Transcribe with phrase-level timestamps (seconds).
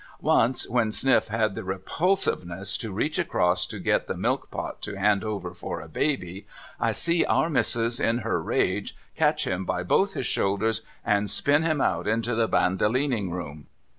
[0.23, 4.81] Once, when Sniff had the repulsive ness to reach across to get the milk pot
[4.81, 6.47] to hand over for a baby,
[6.79, 11.61] I see Our Missis in her rage catch him by both his shoulders, and spin
[11.61, 13.67] him out into the Bandolining Room.